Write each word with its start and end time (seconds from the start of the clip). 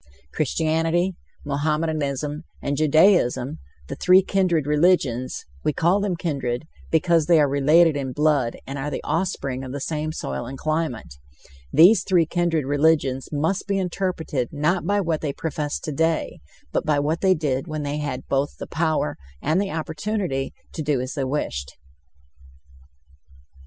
Christianity, 0.33 1.15
Mohammedanism 1.45 2.43
and 2.59 2.75
Judaism, 2.75 3.59
the 3.87 3.95
three 3.95 4.23
kindred 4.23 4.65
religions 4.65 5.45
we 5.63 5.73
call 5.73 5.99
them 5.99 6.15
kindred 6.15 6.63
because 6.89 7.27
they 7.27 7.39
are 7.39 7.47
related 7.47 7.95
in 7.95 8.11
blood 8.11 8.57
and 8.65 8.79
are 8.79 8.89
the 8.89 9.03
offspring 9.03 9.63
of 9.63 9.71
the 9.73 9.79
same 9.79 10.11
soil 10.11 10.47
and 10.47 10.57
climate 10.57 11.13
these 11.71 12.01
three 12.03 12.25
kindred 12.25 12.65
religions 12.65 13.29
must 13.31 13.67
be 13.67 13.77
interpreted 13.77 14.49
not 14.51 14.87
by 14.87 14.99
what 14.99 15.21
they 15.21 15.33
profess 15.33 15.77
today, 15.79 16.39
but 16.71 16.83
by 16.83 16.97
what 16.97 17.21
they 17.21 17.35
did 17.35 17.67
when 17.67 17.83
they 17.83 17.99
had 17.99 18.27
both 18.27 18.57
the 18.57 18.65
power 18.65 19.17
and 19.39 19.61
the 19.61 19.69
opportunity 19.69 20.51
to 20.73 20.81
do 20.81 20.99
as 20.99 21.13
they 21.13 21.23
wished. 21.25 21.77